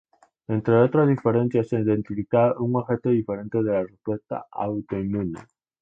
[0.47, 5.41] Entre otras diferencias se ha identificado un objetivo diferente de la respuesta autoinmune.